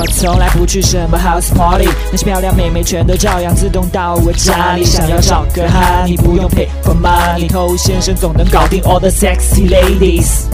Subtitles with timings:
[0.00, 4.84] 我从来不去什么 house party，那些漂亮妹妹全都照样自动到我家里。
[4.84, 10.44] 想要找个哈，你不用 pay for money，偷先生总能搞定 all the sexy ladies。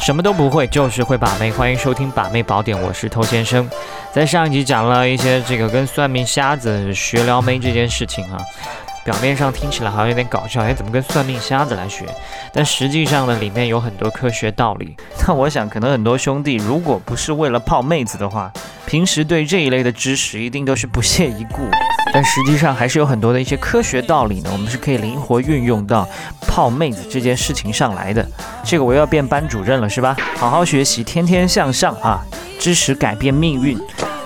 [0.00, 1.52] 什么都不会，就是会把妹。
[1.52, 3.68] 欢迎收听《把妹宝典》，我是偷先生。
[4.14, 8.38] 在上一集讲了一些这个跟算命瞎子学撩妹这件事情啊。
[9.04, 12.04] 表面上听起来好像有点搞笑，哎，怎么跟算命瞎子来学？
[12.52, 14.94] 但实际上呢，里面有很多科学道理。
[15.26, 18.52] 那我想，可能很多兄弟如果不是为了泡妹子的话，
[18.86, 21.68] 平时对这一类的知识一定都是不屑一顾。
[22.12, 26.06] 但实际上还是有很多的一些科学道理呢，我们是可以灵活运用到
[26.42, 28.26] 泡妹子这件事情上来的。
[28.64, 30.16] 这个我又要变班主任了，是吧？
[30.36, 32.20] 好好学习，天天向上啊！
[32.58, 33.78] 知识改变命运，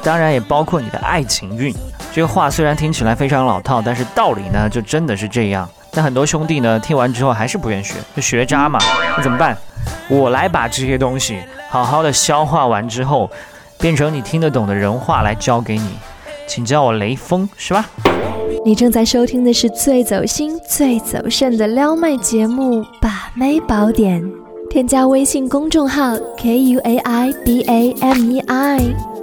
[0.03, 1.73] 当然也包括你的爱情运。
[2.15, 5.69] 这个话虽然听起来非常老套，但是道理呢就真的是这样。
[5.91, 8.79] 但很多兄弟呢听完之后还是不愿学，就学渣嘛。
[9.17, 9.57] 那怎么办？
[10.09, 13.29] 我来把这些东西好好的消化完之后，
[13.79, 15.91] 变成你听得懂的人话来教给你，
[16.47, 17.85] 请叫我雷锋，是吧？
[18.65, 24.23] 你正在收听的是最走心、最走肾的撩妹节目《把妹宝典》，
[24.71, 29.14] 添加微信公众号 k u a i b a m e i。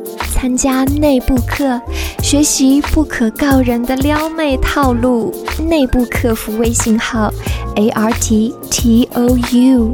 [0.42, 1.80] 参加内部课，
[2.24, 5.32] 学习不可告人的撩妹套路。
[5.70, 7.32] 内部客服微信号
[7.76, 9.94] ：a r t t o u。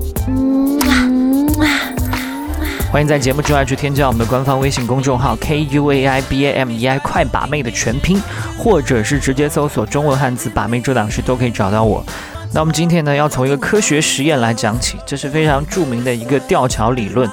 [2.89, 8.17] 欢迎在节目之外去添加我们的官方微信公众号 k u a i b a m e i，快把妹的全拼，
[8.57, 12.01] 或者是直接搜索中文汉字“把妹”这档事都可以找到我。
[12.53, 17.29] 那我们今天呢，要从一个科学实验来讲起，这是非常著名的一个吊桥理论。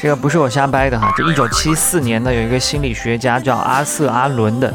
[0.00, 4.72] 这个不是我瞎掰的哈，这一九七四年呢，有一个心理学家叫阿瑟阿伦的，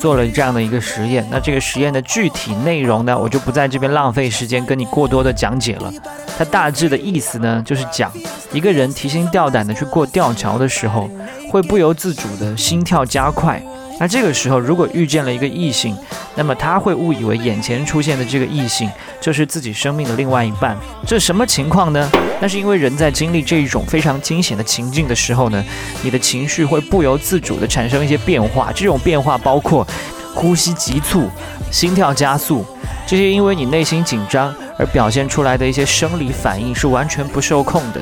[0.00, 1.24] 做了这样的一个实验。
[1.30, 5.92] 那这个实验的具体内容呢，我就不在这边浪费时间跟你过多的讲解了。
[6.36, 8.10] 它大致的意思呢，就是讲
[8.52, 11.08] 一个人提心吊胆的去过吊桥的时候，
[11.48, 13.62] 会不由自主的心跳加快。
[13.98, 15.96] 那这个时候，如果遇见了一个异性，
[16.34, 20.76] 那么他会误以为眼前出现的这个异性就是自己生命的另外一半。
[21.06, 22.10] 这什么情况呢？
[22.38, 25.64] 那是因为人在经历这一种非常惊险的情境的时候呢，
[26.02, 28.70] 你的情绪会不由自主地产生一些变化。
[28.74, 29.86] 这种变化包括
[30.34, 31.30] 呼吸急促、
[31.70, 32.62] 心跳加速，
[33.06, 38.00] 这些因为你内心紧张而表现出来的一些生理反应是完全不受控的。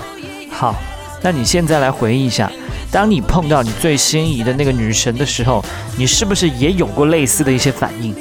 [0.51, 0.75] 好，
[1.23, 2.51] 那你现在来回忆一下。
[2.95, 5.65] 当你碰到你最心仪的那个女神的时候，
[5.99, 8.15] 你是不是也有过类似的一些反应？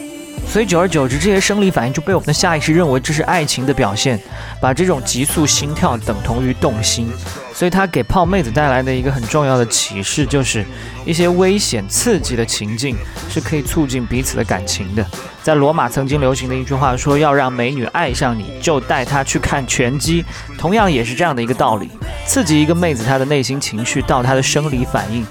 [0.47, 4.19] 所以久而久之，这些生理反应就被我们的下意识认为这是爱情的表现，
[4.59, 7.07] 把这种急速心跳等同于动心。
[7.53, 10.65] 所以它给泡妹子带来的一个很重要的启示就是，
[11.05, 12.97] 一些危险刺激的情境
[13.29, 15.05] 是可以促进彼此的感情的。
[15.43, 20.25] 在罗马曾经流行的一句话说：“要让美女爱上你，就带她去看拳击。”
[20.57, 21.91] 同样也是这样的一个道理，
[22.25, 25.25] 刺激一个妹子她的内心情绪到她的生理反应。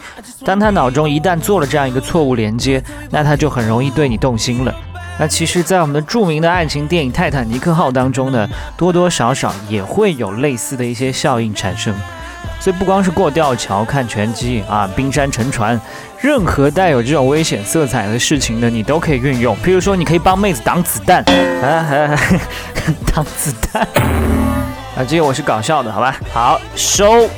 [0.44, 4.75] 当她脑中一旦做了这样一个错误连接，那她就很容易对你动心了。
[5.19, 11.95] 那其实，在我们的著名的爱情电影《泰坦尼克号》当中呢，多多少少也会有类似的一些效应产生。
[12.59, 15.81] 所以不光是过吊桥、看拳击啊、冰山沉船，
[16.21, 19.56] 任何带有这种危险色彩的事情呢，你都可以运用。
[19.62, 21.23] 比如说，你可以帮妹子挡子弹，
[21.62, 22.17] 啊，
[23.12, 23.83] 挡子弹
[24.97, 26.17] 啊，这个我是搞笑的，好吧？
[26.33, 27.29] 好，收。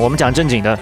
[0.00, 0.78] 我们讲正经的。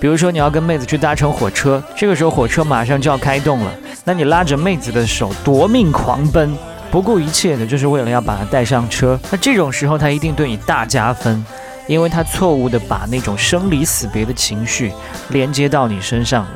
[0.00, 3.70] 比如说，你要跟妹子去搭乘火车，这个时候火车马上就要开动了，
[4.08, 6.56] 那你拉着妹子的手夺命狂奔，
[6.92, 9.18] 不顾一切的，就是为了要把她带上车。
[9.32, 11.44] 那这种时候，她一定对你大加分。
[11.88, 14.92] 因为他错误的把那种生离死别的情绪
[15.28, 16.50] 连接到你身上了。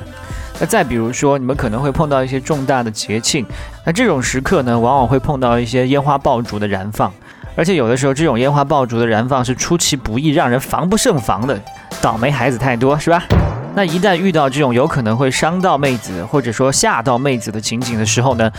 [0.59, 3.47] 那再比如说，你们可能会碰到一些重大的节庆，
[3.85, 7.13] 那这种时刻呢，往往会碰到一些烟花爆竹的燃放，
[7.55, 11.57] 而且有的时候这种烟花爆竹的燃放是出其不意，让人防不胜防的。
[12.01, 13.23] 倒霉孩子太多，是吧？
[13.75, 18.51] 那一旦遇到这种有可能会伤到妹子，或者说吓到妹子的情景的时候呢？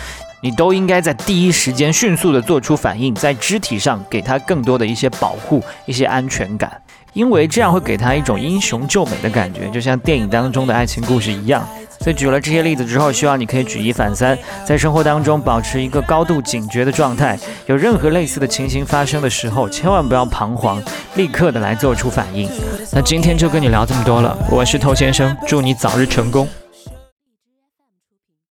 [0.44, 6.82] 你都应该在第一时间迅速的做出反应，在肢体上给她更多的一些保护、一些安全感，
[7.14, 11.64] 因为这样会给她一种英雄救美的感觉，就像电影当中的爱情故事一样。
[12.02, 17.38] 所以举了这些例子之后，希望你可以举一反三，在生活当中保持一个高度警觉的状态。
[17.68, 20.82] 有任何类似的情形发生的时候，千万不要彷徨，
[21.16, 22.50] 立刻的来做出反应。
[22.92, 26.48] 那今天就跟你聊这么多了，我是头先生，祝你早日成功。